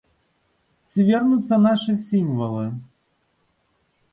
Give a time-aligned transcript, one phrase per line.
[0.95, 2.65] Ці вернуцца нашы сімвалы?